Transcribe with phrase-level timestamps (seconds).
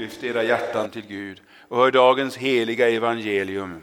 [0.00, 3.82] Lyft era hjärtan till Gud och hör dagens heliga evangelium.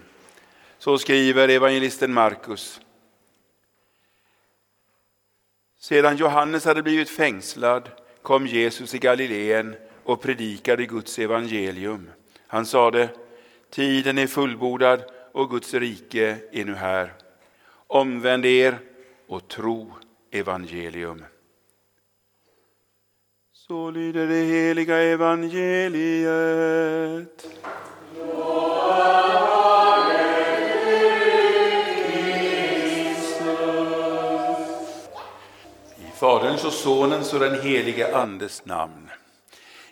[0.77, 2.81] Så skriver evangelisten Markus.
[5.79, 7.89] Sedan Johannes hade blivit fängslad
[8.21, 12.09] kom Jesus i Galileen och predikade Guds evangelium.
[12.47, 13.09] Han sade,
[13.69, 17.13] tiden är fullbordad och Guds rike är nu här.
[17.87, 18.79] Omvänd er
[19.27, 19.93] och tro
[20.31, 21.23] evangelium.
[23.67, 26.27] Så lyder det heliga evangeliet.
[35.97, 39.09] I Faderns och Sonens och den helige Andes namn.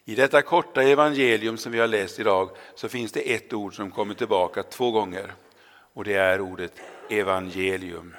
[0.06, 3.92] I detta korta evangelium som vi har läst idag så finns det ett ord som
[3.92, 5.34] kommer tillbaka två gånger.
[5.94, 6.74] Och det är ordet
[7.10, 8.16] evangelium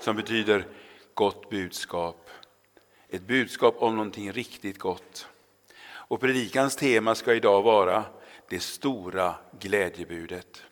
[0.00, 0.66] som betyder
[1.14, 2.29] gott budskap.
[3.12, 5.28] Ett budskap om någonting riktigt gott.
[5.82, 8.04] Och predikans tema ska idag vara
[8.48, 10.62] det stora glädjebudet.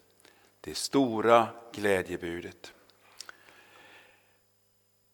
[0.61, 2.72] Det stora glädjebudet.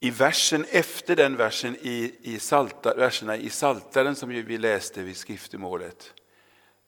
[0.01, 5.17] I versen efter den versen i, i salta, verserna i Saltaren som vi läste vid
[5.17, 6.15] skriftemålet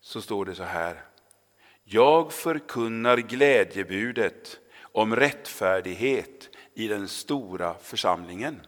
[0.01, 1.05] så står det så här.
[1.85, 8.61] Jag förkunnar glädjebudet om rättfärdighet i den stora församlingen.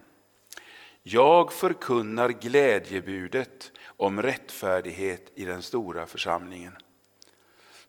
[1.03, 6.73] Jag förkunnar glädjebudet om rättfärdighet i den stora församlingen.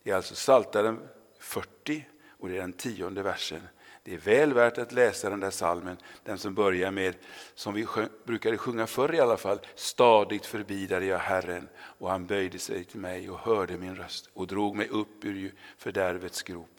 [0.03, 0.99] Det är alltså Psaltaren
[1.39, 2.05] 40
[2.39, 3.61] och det är den tionde versen.
[4.03, 7.15] Det är väl värt att läsa den där salmen, den som börjar med,
[7.55, 7.87] som vi
[8.25, 12.99] brukade sjunga förr i alla fall, stadigt förbidade jag Herren och han böjde sig till
[12.99, 16.78] mig och hörde min röst och drog mig upp ur fördärvets grop.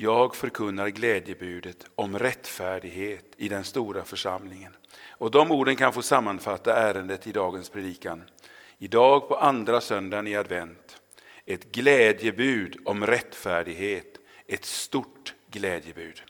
[0.00, 4.76] Jag förkunnar glädjebudet om rättfärdighet i den stora församlingen.
[5.08, 8.22] Och de orden kan få sammanfatta ärendet i dagens predikan.
[8.78, 11.00] Idag på andra söndagen i advent.
[11.46, 16.22] Ett glädjebud om rättfärdighet, ett stort glädjebud.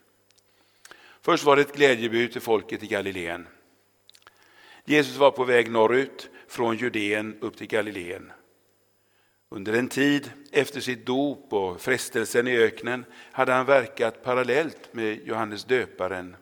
[1.23, 3.49] Först var det ett glädjebud till folket i Galileen.
[4.85, 8.33] Jesus var på väg norrut från Judeen upp till Galileen.
[9.51, 15.27] Under en tid efter sitt dop och frestelsen i öknen hade han verkat parallellt med
[15.27, 16.37] Johannes döparen.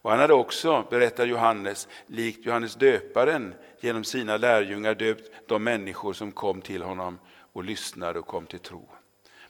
[0.00, 6.12] Och han hade också, berättar Johannes, likt Johannes döparen genom sina lärjungar döpt de människor
[6.12, 7.18] som kom till honom
[7.52, 8.88] och lyssnade och kom till tro.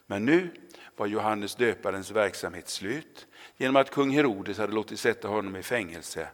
[0.05, 0.49] Men nu
[0.95, 3.27] var Johannes döparens verksamhet slut
[3.57, 6.27] genom att kung Herodes hade låtit sätta honom i fängelse.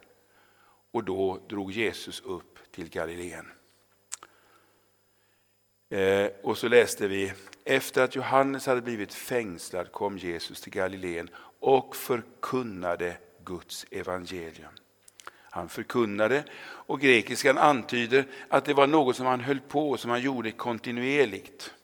[0.90, 3.46] Och då drog Jesus upp till Galileen.
[5.90, 7.32] Eh, och så läste vi,
[7.64, 11.30] efter att Johannes hade blivit fängslad kom Jesus till Galileen
[11.60, 14.72] och förkunnade Guds evangelium.
[15.50, 20.20] Han förkunnade och grekiskan antyder att det var något som han höll på som han
[20.20, 21.74] gjorde kontinuerligt.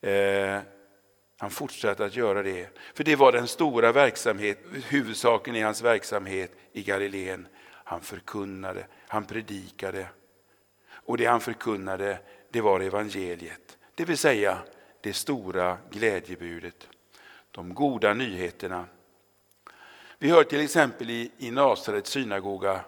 [0.00, 0.58] Eh,
[1.38, 4.58] han fortsatte att göra det, för det var den stora verksamhet,
[4.88, 7.46] huvudsaken i hans verksamhet i Galileen.
[7.84, 10.06] Han förkunnade, han predikade
[10.88, 12.18] och det han förkunnade
[12.56, 14.58] det var evangeliet, det vill säga
[15.00, 16.88] det stora glädjebudet,
[17.50, 18.86] de goda nyheterna.
[20.18, 22.80] Vi hör till exempel i, i Nasarets synagoga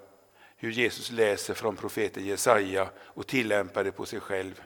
[0.57, 4.63] hur Jesus läser från profeten Jesaja och tillämpar det på sig själv.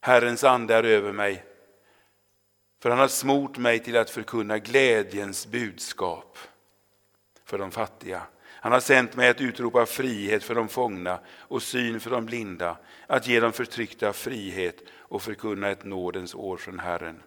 [0.00, 1.44] Herrens ande är över mig,
[2.82, 6.38] för han har smort mig till att förkunna glädjens budskap
[7.44, 8.22] för de fattiga.
[8.60, 12.76] Han har sänt mig att utropa frihet för de fångna och syn för de blinda,
[13.06, 17.22] att ge de förtryckta frihet och förkunna ett nådens år från Herren.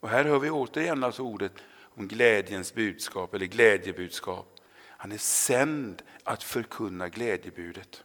[0.00, 1.52] Och här hör vi återigen alltså ordet
[1.96, 4.56] om glädjens budskap eller glädjebudskap.
[4.88, 8.02] Han är sänd att förkunna glädjebudet.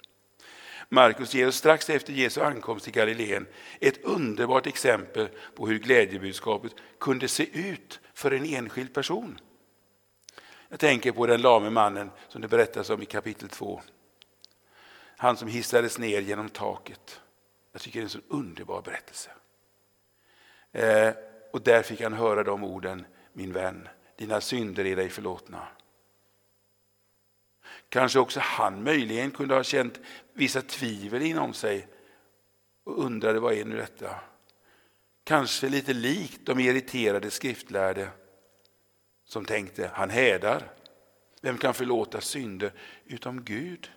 [0.89, 3.47] Markus ger oss strax efter Jesu ankomst till Galileen
[3.79, 9.39] ett underbart exempel på hur glädjebudskapet kunde se ut för en enskild person.
[10.75, 13.81] Jag tänker på den lame mannen som det berättas om i kapitel 2.
[15.17, 17.21] Han som hissades ner genom taket.
[17.71, 19.29] Jag tycker det är en så underbar berättelse.
[20.71, 21.13] Eh,
[21.53, 25.67] och där fick han höra de orden, min vän, dina synder är dig förlåtna.
[27.89, 29.99] Kanske också han möjligen kunde ha känt
[30.33, 31.87] vissa tvivel inom sig
[32.83, 34.19] och undrade vad är nu detta?
[35.23, 38.09] Kanske lite likt de irriterade skriftlärde
[39.25, 40.71] som tänkte han hädar.
[41.41, 42.71] Vem kan förlåta synder
[43.05, 43.91] utom Gud?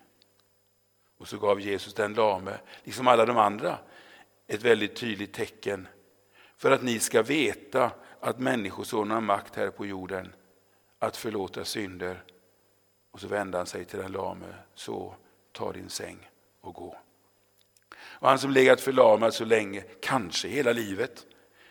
[1.17, 3.77] Och så gav Jesus den lame, liksom alla de andra,
[4.47, 5.87] ett väldigt tydligt tecken
[6.57, 10.33] för att ni ska veta att Människosonen har makt här på jorden
[10.99, 12.23] att förlåta synder.
[13.11, 14.53] Och så vände han sig till den lame.
[14.75, 15.15] Så,
[15.51, 16.29] ta din säng
[16.61, 16.97] och gå.
[17.91, 21.25] Och han som legat förlamad så länge, kanske hela livet,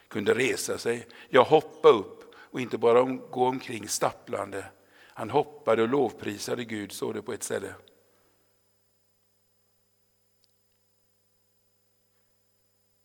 [0.09, 2.18] kunde resa sig, ja hoppa upp
[2.51, 4.71] och inte bara gå omkring stapplande.
[5.19, 7.75] Han hoppade och lovprisade Gud, står det på ett ställe.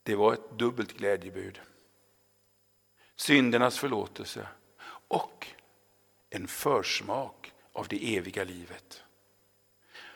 [0.03, 1.61] Det var ett dubbelt glädjebud.
[3.15, 4.47] Syndernas förlåtelse
[5.07, 5.47] och
[6.29, 9.03] en försmak av det eviga livet.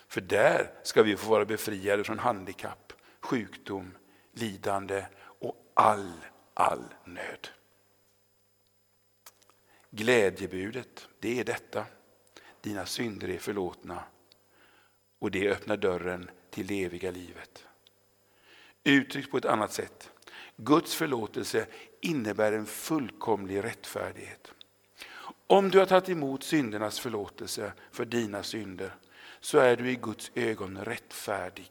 [0.07, 3.97] För där ska vi få vara befriade från handikapp, sjukdom,
[4.31, 6.13] lidande och all,
[6.53, 7.49] all nöd.
[9.91, 11.85] Glädjebudet, det är detta.
[12.61, 14.03] Dina synder är förlåtna
[15.19, 17.65] och det öppnar dörren till det eviga livet.
[18.83, 20.11] Uttryckt på ett annat sätt.
[20.55, 21.65] Guds förlåtelse
[22.01, 24.51] innebär en fullkomlig rättfärdighet.
[25.47, 28.95] Om du har tagit emot syndernas förlåtelse för dina synder
[29.39, 31.69] så är du i Guds ögon rättfärdig.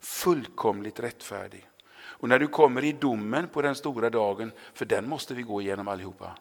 [0.00, 1.68] Fullkomligt rättfärdig.
[1.94, 5.60] Och när du kommer i domen på den stora dagen, för den måste vi gå
[5.60, 6.38] igenom allihopa,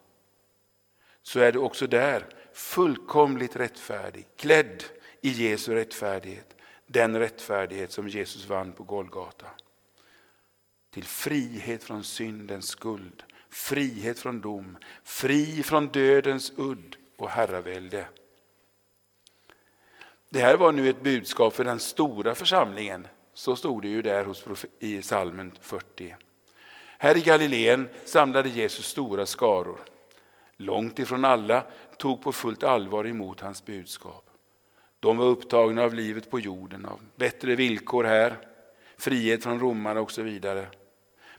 [1.28, 4.84] så är du också där fullkomligt rättfärdig, klädd
[5.22, 6.56] i Jesu rättfärdighet.
[6.86, 9.46] Den rättfärdighet som Jesus vann på Golgata
[10.94, 18.08] till frihet från syndens skuld, frihet från dom, fri från dödens udd och herravälde.
[20.30, 23.08] Det här var nu ett budskap för den stora församlingen.
[23.34, 26.16] Så stod det ju där hos, i salmen 40.
[26.98, 29.80] Här i Galileen samlade Jesus stora skaror.
[30.58, 31.64] Långt ifrån alla
[31.98, 34.30] tog på fullt allvar emot hans budskap.
[35.00, 38.38] De var upptagna av livet på jorden, av bättre villkor här,
[38.98, 40.68] frihet från romarna och så vidare.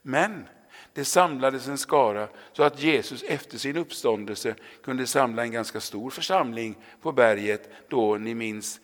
[0.03, 0.47] Men
[0.93, 6.11] det samlades en skara så att Jesus efter sin uppståndelse kunde samla en ganska stor
[6.11, 7.70] församling på berget.
[7.88, 8.81] Då ni minns,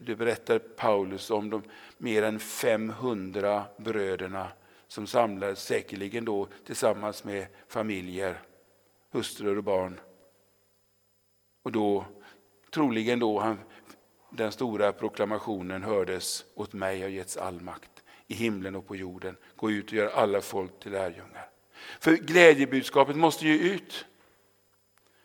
[0.00, 1.62] det berättar Paulus om de
[1.98, 4.48] mer än 500 bröderna
[4.88, 8.40] som samlades säkerligen då tillsammans med familjer,
[9.10, 10.00] hustrur och barn.
[11.62, 12.04] Och då,
[12.70, 13.58] troligen då han,
[14.30, 19.36] den stora proklamationen hördes, åt mig har getts all makt i himlen och på jorden.
[19.56, 21.50] Gå ut och gör alla folk till lärjungar.
[22.00, 24.06] För glädjebudskapet måste ju ut.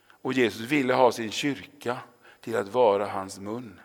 [0.04, 1.98] Och Jesus ville ha sin kyrka
[2.42, 3.80] till att vara hans mun.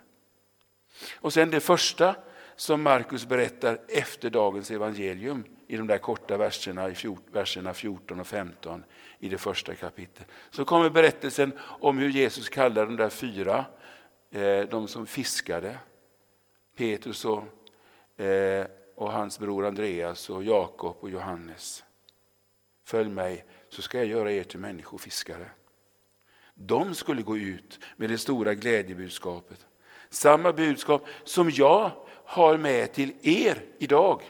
[1.14, 2.16] Och sen det första
[2.56, 6.94] som Markus berättar efter dagens evangelium i de där korta verserna, i
[7.32, 8.84] verserna 14 och 15
[9.18, 10.28] i det första kapitlet.
[10.50, 13.64] Så kommer berättelsen om hur Jesus kallar de där fyra,
[14.30, 15.78] eh, de som fiskade,
[16.76, 17.44] Petrus och
[18.20, 18.66] eh,
[18.96, 21.84] och hans bror Andreas och Jakob och Johannes.
[22.84, 25.50] Följ mig så ska jag göra er till människofiskare.
[26.54, 29.66] De skulle gå ut med det stora glädjebudskapet.
[30.10, 34.22] Samma budskap som jag har med till er idag.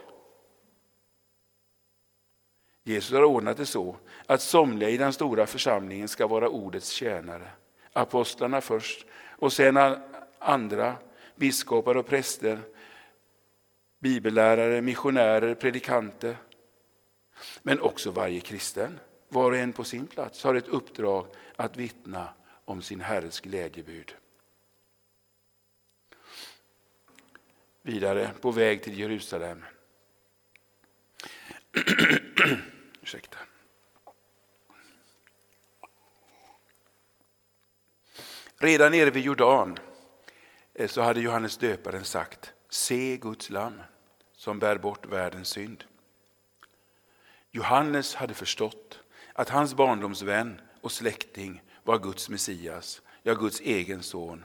[2.85, 3.97] Jesus har ordnat det så
[4.27, 7.49] att somliga i den stora församlingen ska vara ordets tjänare.
[7.93, 9.07] Apostlarna först
[9.39, 9.79] och sen
[10.39, 10.97] andra,
[11.37, 12.61] biskopar och präster
[13.99, 16.37] bibellärare, missionärer, predikanter.
[17.63, 21.27] Men också varje kristen, var och en på sin plats, har ett uppdrag
[21.57, 22.29] att vittna
[22.65, 24.15] om sin Herres glädjebud.
[27.87, 29.65] Vidare på väg till Jerusalem.
[33.03, 33.39] Ursäkta.
[38.57, 39.79] Redan nere vid Jordan
[40.75, 43.83] eh, så hade Johannes döparen sagt Se Guds lamm
[44.33, 45.85] som bär bort världens synd.
[47.51, 49.01] Johannes hade förstått
[49.33, 54.45] att hans barndomsvän och släkting var Guds Messias, ja Guds egen son.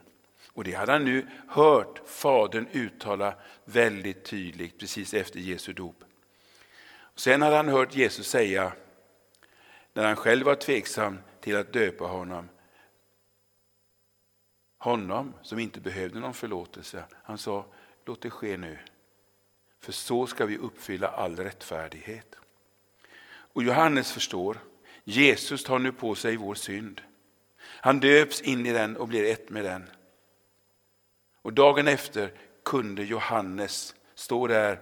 [0.53, 6.03] Och det hade han nu hört Fadern uttala väldigt tydligt precis efter Jesu dop.
[7.15, 8.73] Sen hade han hört Jesus säga,
[9.93, 12.49] när han själv var tveksam till att döpa honom,
[14.77, 17.03] honom som inte behövde någon förlåtelse.
[17.23, 17.65] Han sa,
[18.05, 18.77] låt det ske nu.
[19.79, 22.35] För så ska vi uppfylla all rättfärdighet.
[23.53, 24.57] Och Johannes förstår,
[25.03, 27.01] Jesus tar nu på sig vår synd.
[27.61, 29.89] Han döps in i den och blir ett med den.
[31.41, 32.33] Och dagen efter
[32.65, 34.79] kunde Johannes stå där,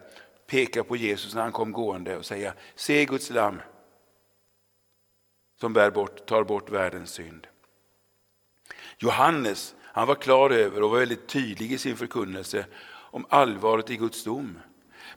[0.47, 3.61] peka på Jesus när han kom gående och säga, se Guds lamm
[5.59, 7.47] som bär bort, tar bort världens synd.
[8.97, 13.97] Johannes han var klar över och var väldigt tydlig i sin förkunnelse om allvaret i
[13.97, 14.59] Guds dom.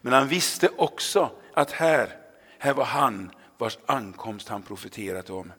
[0.01, 2.17] Men han visste också att här,
[2.59, 5.53] här var han vars ankomst han profeterat om.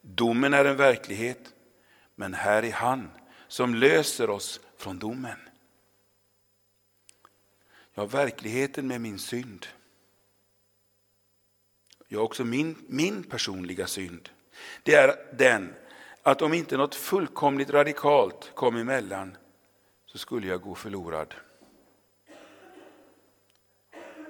[0.00, 1.54] Domen är en verklighet,
[2.14, 3.10] men här är han
[3.48, 5.38] som löser oss från domen.
[7.94, 9.66] Jag har verkligheten med min synd.
[12.08, 14.28] Jag har också min, min personliga synd.
[14.82, 15.74] Det är den
[16.22, 19.36] att om inte något fullkomligt radikalt kom emellan
[20.06, 21.34] så skulle jag gå förlorad.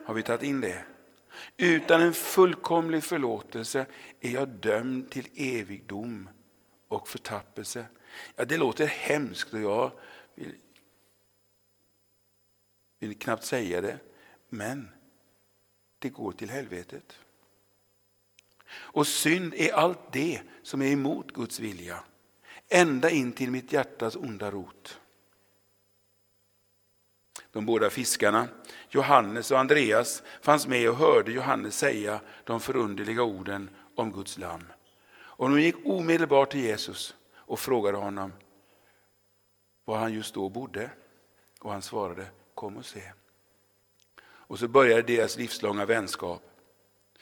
[0.04, 0.84] Har vi tagit in det?
[1.56, 3.86] Utan en fullkomlig förlåtelse
[4.20, 6.28] är jag dömd till evig dom
[6.88, 7.86] och förtappelse.
[8.36, 9.92] Ja, det låter hemskt och jag
[10.38, 10.54] vill,
[12.98, 13.98] vill knappt säga det,
[14.48, 14.88] men
[15.98, 17.18] det går till helvetet.
[18.70, 22.04] Och synd är allt det som är emot Guds vilja,
[22.68, 25.00] ända in till mitt hjärtas onda rot.
[27.50, 28.48] De båda fiskarna,
[28.88, 34.64] Johannes och Andreas, fanns med och hörde Johannes säga de förunderliga orden om Guds lamm.
[35.10, 38.32] Och de gick omedelbart till Jesus och frågade honom
[39.88, 40.90] var han just då bodde.
[41.60, 43.02] Och han svarade, kom och se.
[44.20, 46.42] Och så började deras livslånga vänskap.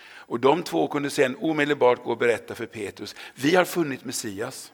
[0.07, 4.73] Och de två kunde sedan omedelbart gå och berätta för Petrus, vi har funnit Messias.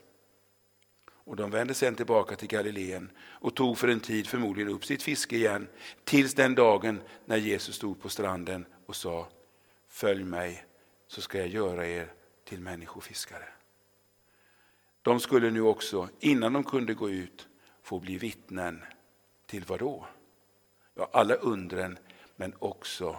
[1.07, 5.03] Och de vände sedan tillbaka till Galileen och tog för en tid förmodligen upp sitt
[5.03, 5.69] fiske igen
[6.05, 9.29] tills den dagen när Jesus stod på stranden och sa
[9.89, 10.65] Följ mig
[11.07, 12.13] så ska jag göra er
[12.45, 13.49] till människofiskare.
[15.03, 17.49] De skulle nu också, innan de kunde gå ut,
[17.83, 18.85] få bli vittnen
[19.47, 20.07] till vad då?
[20.95, 21.99] Ja, alla undren,
[22.37, 23.17] men också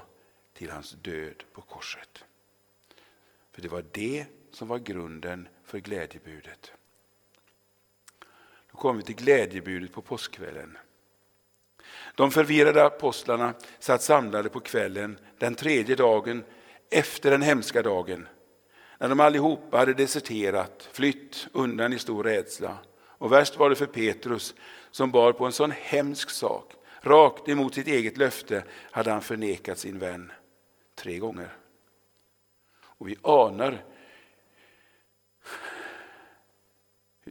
[0.54, 2.24] till hans död på korset.
[3.52, 6.72] För det var det som var grunden för glädjebudet.
[8.72, 10.78] Då kommer vi till glädjebudet på påskkvällen.
[12.16, 16.44] De förvirrade apostlarna satt samlade på kvällen den tredje dagen
[16.90, 18.28] efter den hemska dagen
[18.98, 22.78] när de allihopa hade deserterat, flytt undan i stor rädsla.
[23.24, 24.56] Och värst var det för Petrus
[24.92, 26.74] som bar på en sån hemsk sak.
[27.02, 30.32] Rakt emot sitt eget löfte hade han förnekat sin vän
[30.96, 31.58] tre gånger.
[32.82, 33.84] Och vi anar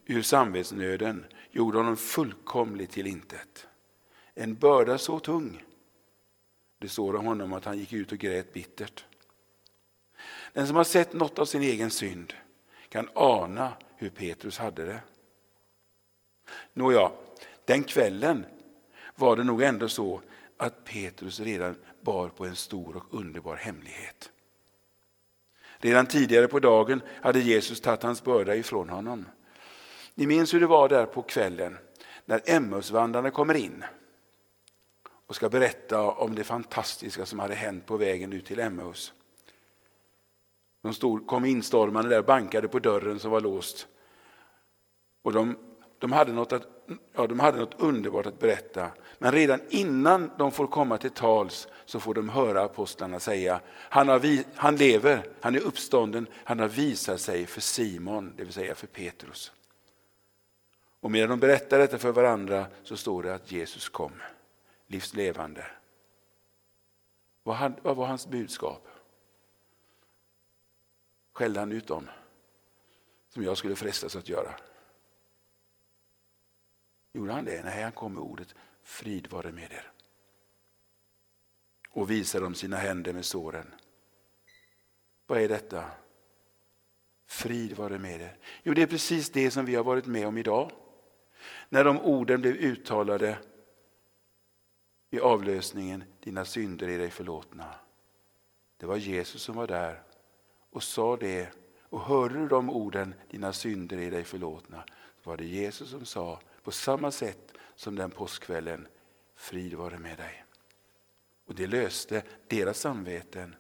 [0.05, 3.67] hur samvetsnöden gjorde honom fullkomligt till intet.
[4.35, 5.65] En börda så tung.
[6.79, 9.05] Det står om honom att han gick ut och grät bittert.
[10.53, 12.35] Den som har sett något av sin egen synd
[12.89, 15.01] kan ana hur Petrus hade det.
[16.73, 17.13] Nåja,
[17.65, 18.47] den kvällen
[19.15, 20.21] var det nog ändå så
[20.57, 24.31] att Petrus redan bar på en stor och underbar hemlighet.
[25.79, 29.27] Redan tidigare på dagen hade Jesus tagit hans börda ifrån honom.
[30.15, 31.79] Ni minns hur det var där på kvällen
[32.25, 33.85] när Emmausvandrarna kommer in
[35.27, 39.13] och ska berätta om det fantastiska som hade hänt på vägen ut till Emmaus.
[40.83, 43.87] De stod, kom instormande där och bankade på dörren som var låst.
[45.23, 45.57] Och de,
[46.03, 46.67] de, hade något att,
[47.13, 48.91] ja, de hade något underbart att berätta.
[49.19, 54.09] Men redan innan de får komma till tals så får de höra apostlarna säga han,
[54.09, 58.75] har, han lever, han är uppstånden, han har visat sig för Simon, det vill säga
[58.75, 59.53] för Petrus.
[61.01, 64.13] Och medan de berättar detta för varandra så står det att Jesus kom,
[64.87, 65.67] livslevande.
[67.43, 68.89] Vad, vad var hans budskap?
[71.33, 72.09] Skällde han ut dem?
[73.29, 74.55] Som jag skulle frestas att göra.
[77.13, 77.65] Gjorde han det?
[77.65, 79.93] Nej, han kom med ordet frid vare med er.
[81.91, 83.75] Och visade dem sina händer med såren.
[85.27, 85.85] Vad är detta?
[87.27, 88.37] Frid vare med er.
[88.63, 90.71] Jo, det är precis det som vi har varit med om idag.
[91.69, 93.39] När de orden blev uttalade
[95.11, 97.75] i avlösningen, dina synder är dig förlåtna.
[98.77, 100.03] Det var Jesus som var där
[100.71, 101.49] och sa det
[101.81, 104.85] och hörde du de orden, dina synder är dig förlåtna,
[105.23, 108.89] var det Jesus som sa på samma sätt som den påskkvällen,
[109.35, 110.45] frid vare med dig.
[111.47, 113.55] Och det löste deras samveten,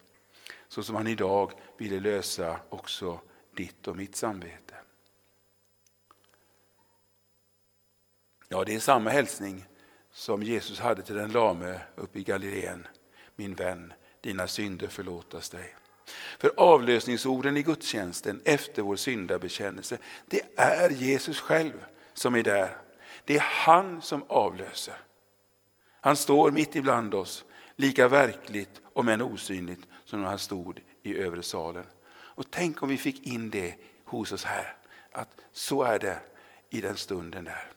[0.68, 3.20] så som han idag ville lösa också
[3.56, 4.74] ditt och mitt samvete.
[8.48, 9.64] Ja, det är samma hälsning
[10.10, 12.86] som Jesus hade till den lame uppe i Galileen.
[13.36, 15.74] Min vän, dina synder förlåtas dig.
[16.38, 22.76] För avlösningsorden i gudstjänsten efter vår syndabekännelse, det är Jesus själv som är där.
[23.24, 24.96] Det är han som avlöser.
[26.00, 27.44] Han står mitt ibland oss,
[27.76, 31.84] lika verkligt om än osynligt som när han stod i övre salen.
[32.12, 34.76] Och tänk om vi fick in det hos oss här,
[35.12, 36.18] att så är det
[36.70, 37.72] i den stunden där.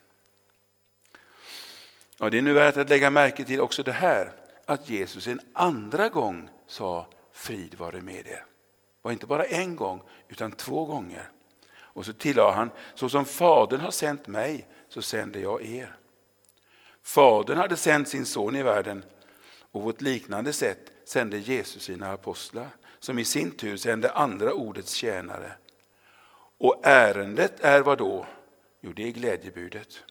[2.18, 4.32] Ja, det är nu värt att lägga märke till också det här,
[4.64, 8.44] att Jesus en andra gång sa frid vare med er.
[8.96, 11.30] Och var inte bara en gång, utan två gånger.
[11.76, 15.96] Och så tillade han, så som Fadern har sänt mig, så sänder jag er.
[17.02, 19.04] Fadern hade sänt sin son i världen
[19.72, 24.52] Och på ett liknande sätt sände Jesus sina apostlar, som i sin tur sände andra
[24.52, 25.52] ordets tjänare.
[26.58, 28.26] Och ärendet är vad då?
[28.80, 30.04] Jo, det är glädjebudet.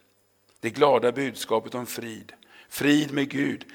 [0.60, 2.32] Det glada budskapet om frid.
[2.68, 3.66] Frid med Gud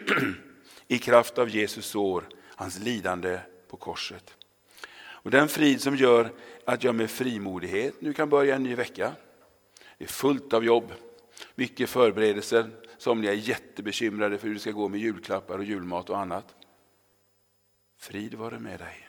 [0.88, 4.36] i kraft av Jesus sår, hans lidande på korset.
[5.24, 6.32] Och Den frid som gör
[6.64, 9.12] att jag med frimodighet nu kan börja en ny vecka.
[9.98, 10.92] Det är fullt av jobb,
[11.54, 12.70] mycket förberedelser.
[12.98, 16.54] Somliga är jättebekymrade för hur det ska gå med julklappar och julmat och annat.
[17.96, 19.08] Frid vare med dig.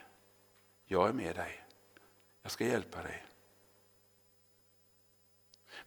[0.85, 1.65] Jag är med dig.
[2.43, 3.25] Jag ska hjälpa dig.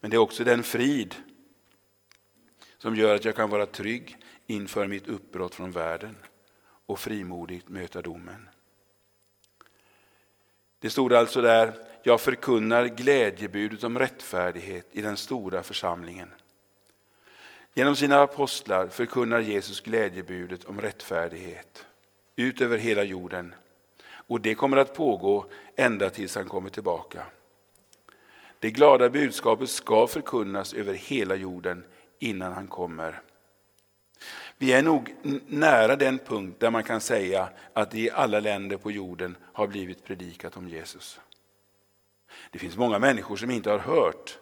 [0.00, 1.15] Men det är också den frid
[2.79, 6.17] som gör att jag kan vara trygg inför mitt uppbrott från världen
[6.88, 8.49] och frimodigt möta domen.
[10.78, 16.28] Det stod alltså där, jag förkunnar glädjebudet om rättfärdighet i den stora församlingen.
[17.75, 21.87] Genom sina apostlar förkunnar Jesus glädjebudet om rättfärdighet
[22.37, 23.54] ut över hela jorden.
[24.11, 27.26] Och det kommer att pågå ända tills han kommer tillbaka.
[28.59, 31.85] Det glada budskapet ska förkunnas över hela jorden
[32.18, 33.23] innan han kommer.
[34.61, 35.15] Vi är nog
[35.47, 39.67] nära den punkt där man kan säga att det i alla länder på jorden har
[39.67, 41.21] blivit predikat om Jesus.
[42.50, 44.38] Det finns många människor som inte har hört,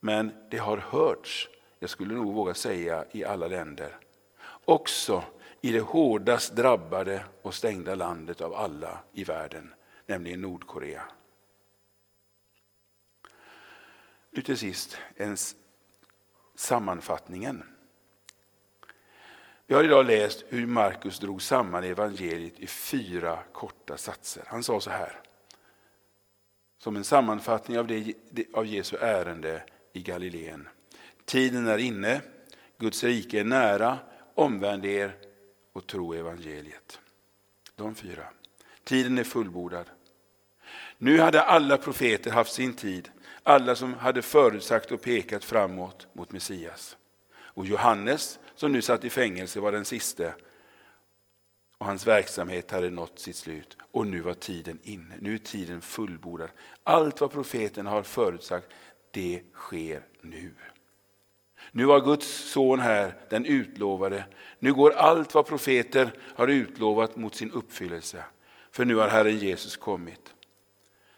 [0.00, 3.96] men det har hörts, jag skulle nog våga säga, i alla länder.
[4.64, 5.24] Också
[5.60, 9.74] i det hårdast drabbade och stängda landet av alla i världen,
[10.06, 11.02] nämligen Nordkorea.
[14.30, 15.56] Nu till sist, ens
[16.54, 17.77] sammanfattningen.
[19.70, 24.42] Vi har idag läst hur Markus drog samman evangeliet i fyra korta satser.
[24.46, 25.20] Han sa så här,
[26.78, 28.14] som en sammanfattning av, det,
[28.54, 30.68] av Jesu ärende i Galileen.
[31.24, 32.20] Tiden är inne,
[32.78, 33.98] Guds rike är nära,
[34.34, 35.16] omvänd er
[35.72, 37.00] och tro evangeliet.
[37.76, 38.24] De fyra.
[38.84, 39.86] Tiden är fullbordad.
[40.98, 43.10] Nu hade alla profeter haft sin tid,
[43.42, 46.96] alla som hade förutsagt och pekat framåt mot Messias.
[47.36, 50.34] Och Johannes, som nu satt i fängelse, var den siste.
[51.78, 53.76] Och hans verksamhet hade nått sitt slut.
[53.92, 55.14] Och nu var tiden inne.
[55.20, 56.50] Nu är tiden fullbordad.
[56.82, 58.66] Allt vad profeten har förutsagt,
[59.10, 60.54] det sker nu.
[61.72, 64.24] Nu var Guds son här, den utlovade.
[64.58, 68.24] Nu går allt vad profeter har utlovat mot sin uppfyllelse.
[68.70, 70.34] För nu har Herren Jesus kommit.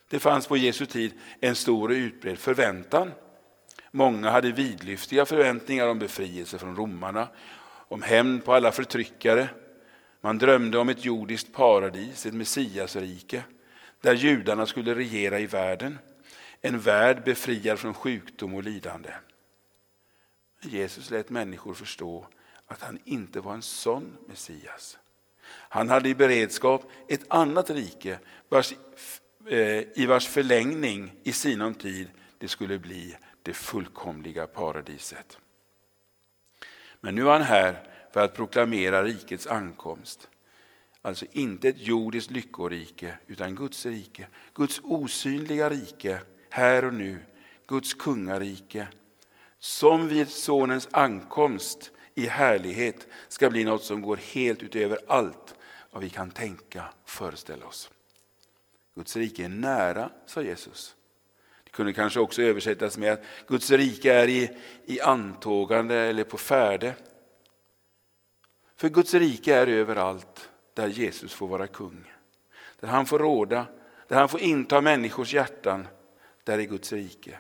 [0.09, 3.13] Det fanns på Jesu tid en stor och utbredd förväntan.
[3.91, 7.29] Många hade vidlyftiga förväntningar om befrielse från romarna,
[7.89, 9.49] om hämnd på alla förtryckare.
[10.21, 13.43] Man drömde om ett jordiskt paradis, ett messiasrike,
[14.01, 15.99] där judarna skulle regera i världen.
[16.61, 19.11] En värld befriad från sjukdom och lidande.
[20.63, 22.27] Jesus lät människor förstå
[22.67, 24.99] att han inte var en sån Messias.
[25.53, 28.75] Han hade i beredskap ett annat rike vars,
[29.47, 35.39] eh, i vars förlängning i sinom tid det skulle bli det fullkomliga paradiset.
[37.01, 40.29] Men nu är han här för att proklamera rikets ankomst.
[41.03, 44.27] Alltså inte ett jordiskt lyckorike, utan Guds rike.
[44.55, 47.19] Guds osynliga rike, här och nu.
[47.67, 48.89] Guds kungarike,
[49.59, 55.55] som vid Sonens ankomst i härlighet ska bli något som går helt utöver allt
[55.91, 57.91] vad vi kan tänka och föreställa oss.
[58.95, 60.97] Guds rike är nära, sa Jesus.
[61.71, 64.51] Det kunde kanske också översättas med att Guds rike är i,
[64.85, 66.95] i antågande eller på färde.
[68.77, 72.13] För Guds rike är överallt där Jesus får vara kung.
[72.81, 73.67] Där han får råda,
[74.09, 75.89] där han får inta människors hjärtan,
[76.45, 77.39] där är Guds rike.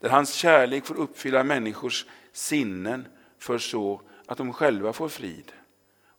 [0.00, 3.06] Där hans kärlek får uppfylla människors sinnen
[3.38, 5.52] för så att de själva får frid.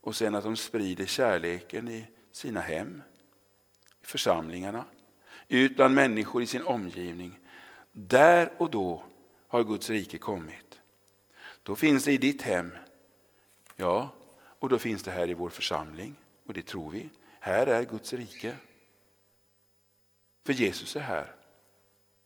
[0.02, 3.02] Och sen att de sprider kärleken i sina hem,
[4.04, 4.86] i församlingarna,
[5.48, 7.40] ut bland människor i sin omgivning.
[7.92, 9.04] Där och då
[9.48, 10.82] har Guds rike kommit.
[11.64, 12.72] Då finns det i ditt hem,
[13.76, 14.10] ja,
[14.60, 16.16] och då finns det här i vår församling.
[16.46, 17.10] Och det tror vi.
[17.40, 18.56] Här är Guds rike.
[20.46, 21.36] För Jesus är här.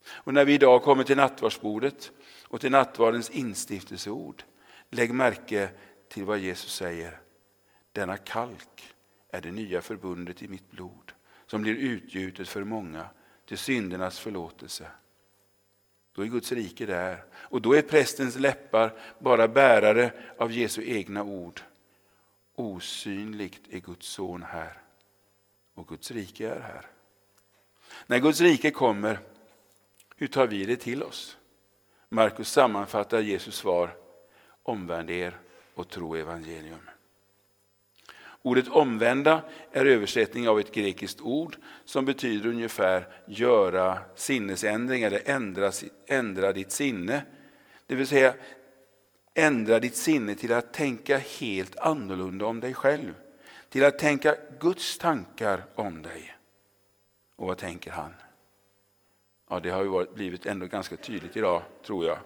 [0.08, 2.12] Och när vi idag kommer till nattvardsbordet
[2.48, 4.42] och till nattvardens instiftelseord,
[4.90, 5.70] lägg märke
[6.08, 7.20] till vad Jesus säger.
[7.92, 8.94] Denna kalk
[9.28, 11.12] är det nya förbundet i mitt blod
[11.46, 13.06] som blir utgjutet för många
[13.46, 14.86] till syndernas förlåtelse.
[16.16, 21.24] Då är Guds rike där och då är prästens läppar bara bärare av Jesu egna
[21.24, 21.60] ord.
[22.54, 24.82] Osynligt är Guds son här
[25.74, 26.86] och Guds rike är här.
[28.06, 29.18] När Guds rike kommer
[30.16, 31.36] hur tar vi det till oss?
[32.08, 33.96] Markus sammanfattar Jesus svar,
[34.62, 35.38] omvänd er
[35.74, 36.90] och tro evangelium.
[38.46, 45.72] Ordet omvända är översättning av ett grekiskt ord som betyder ungefär göra sinnesändring eller ändra,
[46.06, 47.22] ändra ditt sinne.
[47.86, 48.34] Det vill säga
[49.34, 53.14] ändra ditt sinne till att tänka helt annorlunda om dig själv.
[53.68, 56.36] Till att tänka Guds tankar om dig.
[57.36, 58.14] Och vad tänker han?
[59.50, 62.18] Ja, det har ju varit, blivit ändå ganska tydligt idag, tror jag.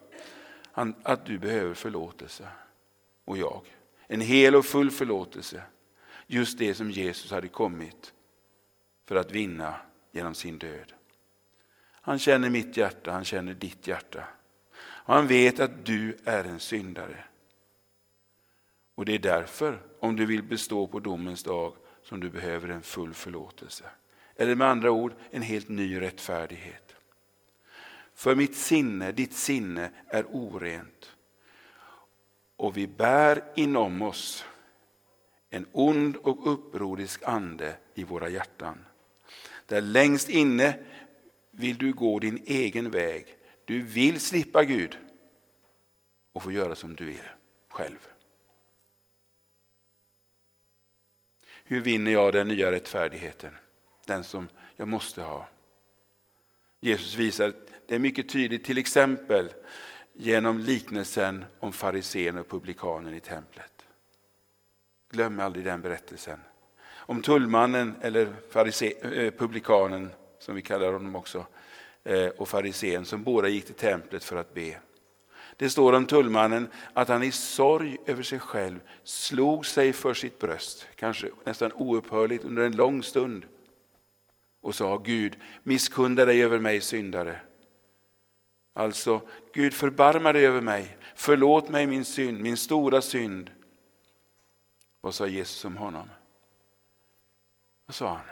[0.73, 2.49] Han, att du behöver förlåtelse.
[3.25, 3.61] Och jag.
[4.07, 5.63] En hel och full förlåtelse.
[6.33, 8.15] Just det som Jesus hade kommit
[9.07, 9.75] för att vinna
[10.13, 10.93] genom sin död.
[11.91, 14.25] Han känner mitt hjärta, han känner ditt hjärta.
[14.81, 17.25] Och han vet att du är en syndare.
[18.95, 22.83] Och det är därför, om du vill bestå på domens dag, som du behöver en
[22.83, 23.85] full förlåtelse.
[24.37, 26.97] Eller med andra ord, en helt ny rättfärdighet.
[28.15, 31.17] För mitt sinne, ditt sinne, är orent.
[32.57, 34.45] Och vi bär inom oss
[35.51, 38.85] en ond och upprorisk ande i våra hjärtan.
[39.67, 40.79] Där längst inne
[41.51, 43.27] vill du gå din egen väg.
[43.65, 44.99] Du vill slippa Gud
[46.33, 47.29] och få göra som du vill
[47.69, 48.09] själv.
[51.65, 53.57] Hur vinner jag den nya rättfärdigheten?
[54.07, 55.49] Den som jag måste ha.
[56.81, 57.53] Jesus visar
[57.87, 59.53] det är mycket tydligt, till exempel
[60.13, 63.80] genom liknelsen om farisén och publikanen i templet.
[65.11, 66.41] Glöm aldrig den berättelsen.
[66.93, 71.47] Om tullmannen, eller farise, eh, publikanen som vi kallar honom också,
[72.05, 74.77] eh, och farisén som båda gick till templet för att be.
[75.57, 80.39] Det står om tullmannen att han i sorg över sig själv slog sig för sitt
[80.39, 83.47] bröst, kanske nästan oupphörligt under en lång stund
[84.61, 87.41] och sa Gud, misskunda dig över mig syndare.
[88.75, 89.21] Alltså,
[89.53, 93.51] Gud förbarma dig över mig, förlåt mig min synd, min stora synd.
[95.01, 96.11] Vad sa Jesus om honom?
[97.87, 98.27] Vad sa han?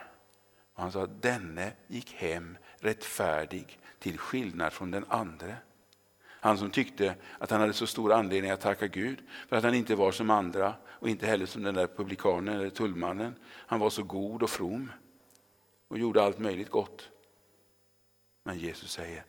[0.75, 5.57] Han sa att denne gick hem rättfärdig till skillnad från den andre.
[6.41, 9.75] Han som tyckte att han hade så stor anledning att tacka Gud för att han
[9.75, 13.35] inte var som andra och inte heller som den där publikanen eller tullmannen.
[13.45, 14.93] Han var så god och from
[15.89, 17.11] och gjorde allt möjligt gott.
[18.45, 19.25] Men Jesus säger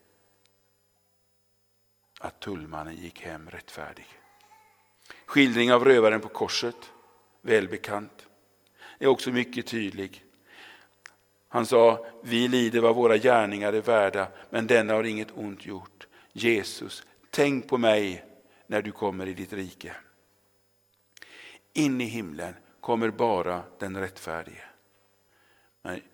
[2.19, 4.08] att tullmannen gick hem rättfärdig.
[5.25, 6.91] Skildring av rövaren på korset,
[7.41, 8.28] välbekant,
[8.99, 10.23] är också mycket tydlig.
[11.47, 16.08] Han sa, vi lider vad våra gärningar är värda, men denna har inget ont gjort.
[16.34, 18.25] Jesus, tänk på mig
[18.67, 19.95] när du kommer i ditt rike.
[21.73, 24.63] In i himlen kommer bara den rättfärdige.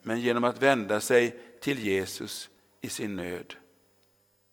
[0.01, 2.49] Men genom att vända sig till Jesus
[2.81, 3.55] i sin nöd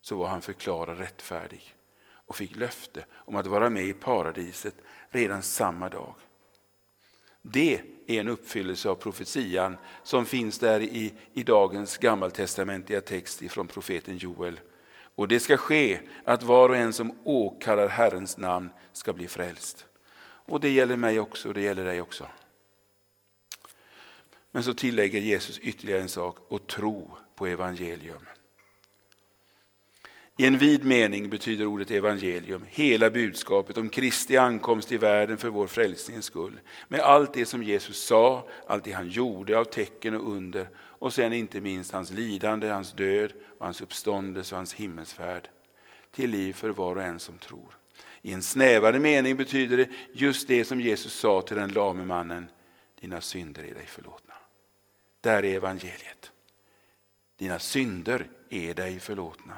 [0.00, 1.74] så var han förklarad rättfärdig
[2.26, 4.74] och fick löfte om att vara med i paradiset
[5.10, 6.14] redan samma dag.
[7.42, 13.68] Det är en uppfyllelse av profetian som finns där i, i dagens gammaltestamentliga text från
[13.68, 14.60] profeten Joel.
[15.14, 19.86] Och det ska ske att var och en som åkallar Herrens namn ska bli frälst.
[20.22, 22.26] Och det gäller mig också och det gäller dig också.
[24.50, 28.26] Men så tillägger Jesus ytterligare en sak, och tro på evangelium.
[30.36, 35.48] I en vid mening betyder ordet evangelium hela budskapet om Kristi ankomst i världen för
[35.48, 36.60] vår frälsnings skull.
[36.88, 41.14] Med allt det som Jesus sa, allt det han gjorde av tecken och under och
[41.14, 45.48] sen inte minst hans lidande, hans död, och hans uppståndelse och hans himmelsfärd
[46.10, 47.78] till liv för var och en som tror.
[48.22, 52.50] I en snävare mening betyder det just det som Jesus sa till den lame mannen,
[53.00, 54.34] dina synder är dig förlåtna.
[55.20, 56.32] Där är evangeliet.
[57.38, 59.54] Dina synder är dig förlåtna.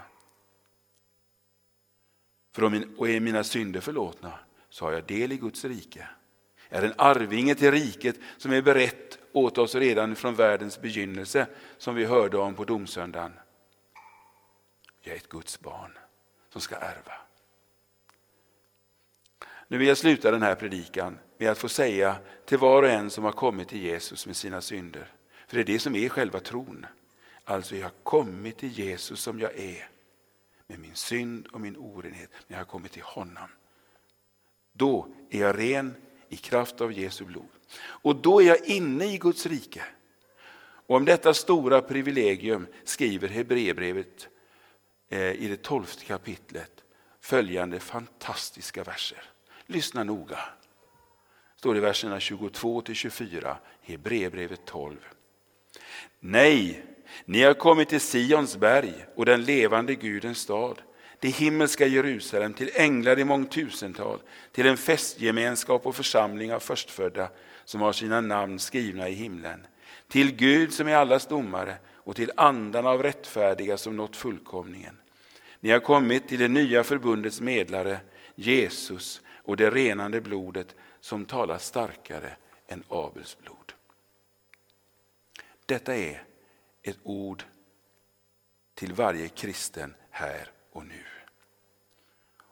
[2.55, 4.33] För om och är mina synder förlåtna
[4.69, 6.09] så har jag del i Guds rike.
[6.69, 11.47] Jag är en arvinge till riket som är berett åt oss redan från världens begynnelse
[11.79, 13.33] som vi hörde om på domsöndagen.
[15.01, 15.99] Jag är ett Guds barn
[16.53, 17.13] som ska ärva.
[19.69, 23.11] Nu vill jag sluta den här predikan med att få säga till var och en
[23.11, 25.13] som har kommit till Jesus med sina synder.
[25.47, 26.87] För det är det som är själva tron.
[27.45, 29.94] Alltså jag har kommit till Jesus som jag är
[30.67, 33.49] med min synd och min orenhet, men jag har kommit till honom.
[34.73, 35.97] Då är jag ren
[36.29, 37.49] i kraft av Jesu blod.
[37.81, 39.85] Och då är jag inne i Guds rike.
[40.87, 44.29] Och om detta stora privilegium skriver Hebreerbrevet
[45.09, 46.85] eh, i det tolfte kapitlet
[47.21, 49.23] följande fantastiska verser.
[49.67, 50.39] Lyssna noga.
[51.57, 54.97] Står i verserna 22 till 24, Hebreerbrevet 12.
[56.21, 56.85] Nej,
[57.25, 60.83] ni har kommit till Sions berg och den levande Gudens stad,
[61.21, 64.19] det himmelska Jerusalem, till änglar i mångtusental,
[64.53, 67.29] till en festgemenskap och församling av förstfödda
[67.65, 69.67] som har sina namn skrivna i himlen.
[70.09, 74.97] Till Gud som är allas domare och till andarna av rättfärdiga som nått fullkomningen.
[75.61, 78.01] Ni har kommit till det nya förbundets medlare,
[78.35, 82.31] Jesus och det renande blodet som talar starkare
[82.69, 83.73] än Abels blod.
[85.67, 86.23] Detta är
[86.85, 87.45] ett ord
[88.75, 91.05] till varje kristen här och nu.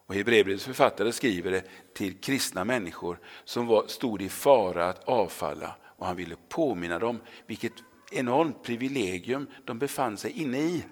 [0.06, 1.64] Och Hebreerbrevets författare skriver det
[1.94, 7.20] till kristna människor som var, stod i fara att avfalla och han ville påminna dem
[7.46, 7.72] vilket
[8.12, 10.84] enormt privilegium de befann sig inne i.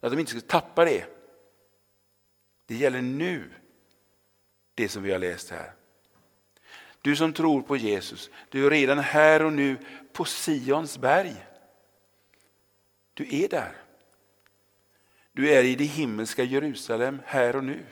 [0.00, 1.04] Att de inte skulle tappa det.
[2.66, 3.50] Det gäller nu,
[4.74, 5.72] det som vi har läst här.
[7.02, 9.76] Du som tror på Jesus, du är redan här och nu
[10.12, 11.47] på Sions berg.
[13.18, 13.76] Du är där.
[15.32, 17.86] Du är i det himmelska Jerusalem här och nu.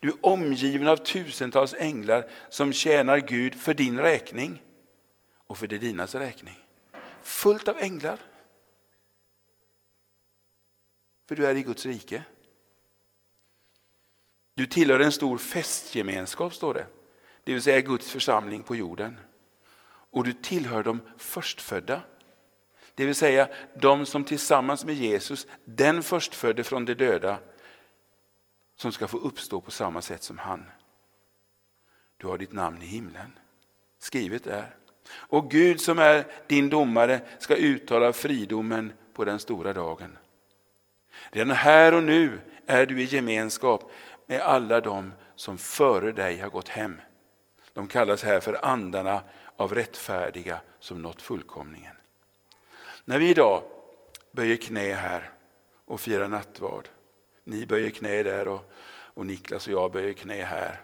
[0.00, 4.62] Du är omgiven av tusentals änglar som tjänar Gud för din räkning
[5.46, 6.58] och för det dinas räkning.
[7.22, 8.18] Fullt av änglar.
[11.28, 12.24] För du är i Guds rike.
[14.54, 16.86] Du tillhör en stor festgemenskap, står det.
[17.44, 19.20] Det vill säga Guds församling på jorden.
[20.10, 22.02] Och du tillhör de förstfödda.
[23.02, 27.38] Det vill säga de som tillsammans med Jesus, den förstfödde från de döda,
[28.76, 30.64] som ska få uppstå på samma sätt som han.
[32.16, 33.38] Du har ditt namn i himlen,
[33.98, 34.76] skrivet där.
[35.10, 40.18] Och Gud som är din domare ska uttala fridomen på den stora dagen.
[41.30, 43.90] Redan här och nu är du i gemenskap
[44.26, 47.00] med alla de som före dig har gått hem.
[47.72, 49.22] De kallas här för andarna
[49.56, 51.96] av rättfärdiga som nått fullkomningen.
[53.04, 53.62] När vi idag
[54.32, 55.30] böjer knä här
[55.84, 56.88] och firar nattvard,
[57.44, 60.80] ni böjer knä där och, och Niklas och jag böjer knä här,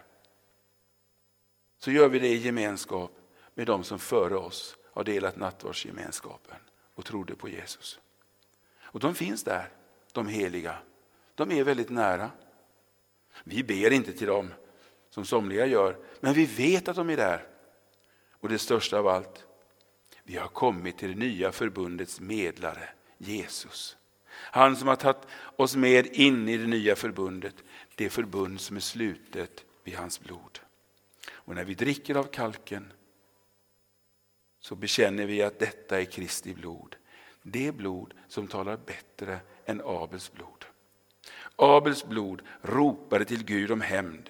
[1.77, 3.11] så gör vi det i gemenskap
[3.53, 6.59] med de som före oss har delat nattvardsgemenskapen
[6.95, 7.99] och trodde på Jesus.
[8.81, 9.69] Och de finns där,
[10.11, 10.77] de heliga.
[11.35, 12.31] De är väldigt nära.
[13.43, 14.53] Vi ber inte till dem
[15.09, 17.47] som somliga gör, men vi vet att de är där.
[18.31, 19.45] Och det största av allt,
[20.29, 23.97] vi har kommit till det nya förbundets medlare, Jesus.
[24.31, 27.55] Han som har tagit oss med in i det nya förbundet,
[27.95, 30.59] det förbund som är slutet vid hans blod.
[31.29, 32.93] Och när vi dricker av kalken
[34.59, 36.95] så bekänner vi att detta är Kristi blod.
[37.43, 40.65] Det blod som talar bättre än Abels blod.
[41.55, 44.29] Abels blod ropade till Gud om hämnd,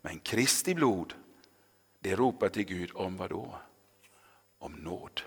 [0.00, 1.14] men Kristi blod
[2.00, 3.58] det ropar till Gud om vad då?
[4.58, 5.22] Om nåd.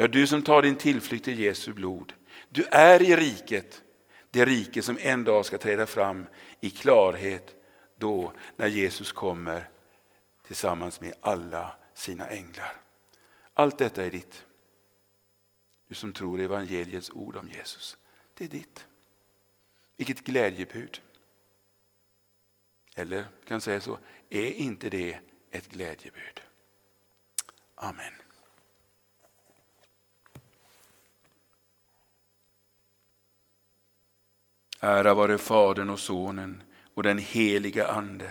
[0.00, 2.12] Ja, du som tar din tillflykt till Jesu blod,
[2.48, 3.82] du är i riket,
[4.30, 6.26] det rike som en dag ska träda fram
[6.60, 7.56] i klarhet
[7.96, 9.68] då när Jesus kommer
[10.46, 12.72] tillsammans med alla sina änglar.
[13.54, 14.46] Allt detta är ditt.
[15.88, 17.96] Du som tror evangeliets ord om Jesus,
[18.34, 18.86] det är ditt.
[19.96, 21.00] Vilket glädjebud.
[22.94, 25.18] Eller kan säga så, är inte det
[25.50, 26.40] ett glädjebud?
[27.74, 28.12] Amen.
[34.80, 36.62] Ära vare Fadern och Sonen
[36.94, 38.30] och den heliga Ande,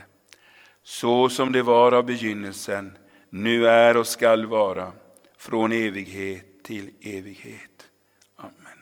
[0.83, 2.97] så som det var av begynnelsen,
[3.29, 4.91] nu är och skall vara,
[5.37, 7.89] från evighet till evighet.
[8.35, 8.77] Amen.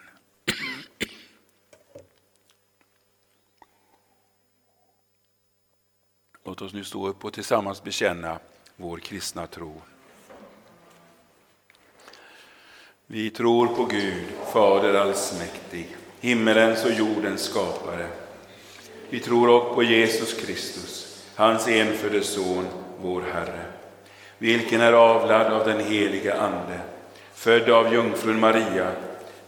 [6.45, 8.39] Låt oss nu stå upp och tillsammans bekänna
[8.75, 9.81] vår kristna tro.
[13.07, 18.07] Vi tror på Gud, Fader allsmäktig, himmelens och jordens skapare.
[19.09, 22.67] Vi tror också på Jesus Kristus, hans enfödde Son,
[23.01, 23.65] vår Herre,
[24.37, 26.79] vilken är avlad av den heliga Ande,
[27.33, 28.91] född av jungfrun Maria,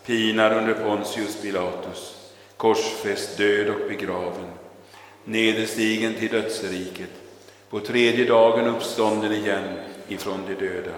[0.05, 2.15] pinad under Pontius Pilatus,
[2.57, 4.49] korsfäst, död och begraven,
[5.25, 7.11] nederstigen till dödsriket,
[7.69, 10.95] på tredje dagen uppstånden igen ifrån de döda,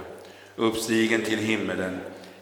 [0.56, 2.00] uppstigen till himmelen,